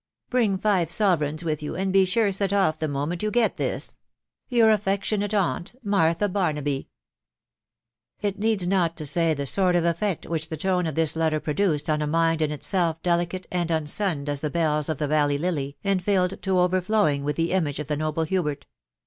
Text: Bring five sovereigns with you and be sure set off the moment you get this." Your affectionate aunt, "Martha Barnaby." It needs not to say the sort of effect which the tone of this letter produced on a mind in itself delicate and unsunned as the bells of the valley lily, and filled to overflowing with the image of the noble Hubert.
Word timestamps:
Bring 0.31 0.57
five 0.57 0.89
sovereigns 0.89 1.45
with 1.45 1.61
you 1.61 1.75
and 1.75 1.93
be 1.93 2.05
sure 2.05 2.31
set 2.31 2.51
off 2.51 2.79
the 2.79 2.87
moment 2.87 3.21
you 3.21 3.29
get 3.29 3.57
this." 3.57 3.99
Your 4.49 4.71
affectionate 4.71 5.31
aunt, 5.35 5.75
"Martha 5.83 6.27
Barnaby." 6.27 6.89
It 8.19 8.39
needs 8.39 8.65
not 8.65 8.97
to 8.97 9.05
say 9.05 9.35
the 9.35 9.45
sort 9.45 9.75
of 9.75 9.85
effect 9.85 10.25
which 10.25 10.49
the 10.49 10.57
tone 10.57 10.87
of 10.87 10.95
this 10.95 11.15
letter 11.15 11.39
produced 11.39 11.87
on 11.87 12.01
a 12.01 12.07
mind 12.07 12.41
in 12.41 12.49
itself 12.51 12.99
delicate 13.03 13.45
and 13.51 13.69
unsunned 13.69 14.27
as 14.27 14.41
the 14.41 14.49
bells 14.49 14.89
of 14.89 14.97
the 14.97 15.07
valley 15.07 15.37
lily, 15.37 15.77
and 15.83 16.01
filled 16.03 16.41
to 16.41 16.57
overflowing 16.57 17.23
with 17.23 17.35
the 17.35 17.51
image 17.51 17.77
of 17.77 17.85
the 17.87 17.95
noble 17.95 18.23
Hubert. 18.23 18.65